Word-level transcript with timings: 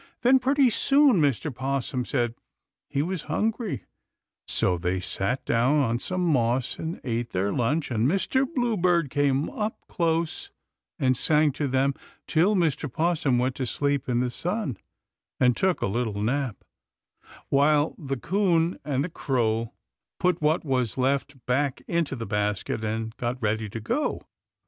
Then, 0.23 0.39
pretty 0.39 0.71
soon, 0.71 1.21
Mr. 1.21 1.53
'Possum 1.53 2.05
said 2.05 2.33
he 2.89 3.03
was 3.03 3.25
hungry, 3.29 3.85
so 4.47 4.79
they 4.79 4.99
sat 4.99 5.45
down 5.45 5.75
on 5.77 5.99
some 5.99 6.25
moss 6.25 6.79
and 6.79 6.99
ate 7.03 7.33
their 7.33 7.53
lunch, 7.53 7.91
and 7.91 8.07
Mr. 8.07 8.51
Bluebird 8.51 9.11
came 9.11 9.47
up 9.51 9.77
close 9.87 10.49
and 10.97 11.15
sang 11.15 11.51
to 11.51 11.67
them 11.67 11.93
till 12.25 12.55
Mr. 12.55 12.91
'Possum 12.91 13.37
went 13.37 13.53
to 13.57 13.67
sleep 13.67 14.09
in 14.09 14.21
the 14.21 14.31
sun 14.31 14.77
and 15.39 15.55
took 15.55 15.83
a 15.83 15.85
little 15.85 16.19
nap, 16.19 16.63
while 17.49 17.93
the 17.99 18.17
'Coon 18.17 18.79
and 18.83 19.03
the 19.03 19.09
Crow 19.09 19.71
put 20.19 20.41
what 20.41 20.65
was 20.65 20.97
left 20.97 21.45
back 21.45 21.83
into 21.87 22.15
the 22.15 22.25
basket 22.25 22.83
and 22.83 23.15
got 23.17 23.39
ready 23.39 23.69
to 23.69 23.79
go. 23.79 24.23